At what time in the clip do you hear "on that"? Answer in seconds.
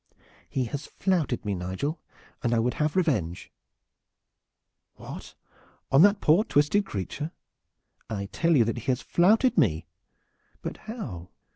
5.91-6.21